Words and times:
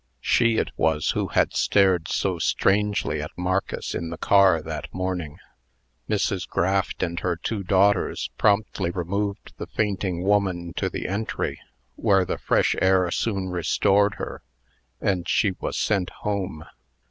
She 0.19 0.57
it 0.57 0.71
was 0.77 1.11
who 1.11 1.27
had 1.27 1.53
stared 1.53 2.07
so 2.07 2.39
strangely 2.39 3.21
at 3.21 3.29
Marcus 3.37 3.93
in 3.93 4.09
the 4.09 4.17
car 4.17 4.59
that 4.59 4.91
morning. 4.91 5.37
Mrs. 6.09 6.49
Graft 6.49 7.03
and 7.03 7.19
her 7.19 7.35
two 7.35 7.61
daughters 7.63 8.31
promptly 8.35 8.89
removed 8.89 9.53
the 9.57 9.67
fainting 9.67 10.23
woman 10.23 10.73
to 10.77 10.89
the 10.89 11.07
entry, 11.07 11.59
where 11.97 12.25
the 12.25 12.39
fresh 12.39 12.75
air 12.81 13.11
soon 13.11 13.49
restored 13.49 14.15
her, 14.15 14.41
and 14.99 15.29
she 15.29 15.51
was 15.59 15.77
sent 15.77 16.09
home. 16.09 16.65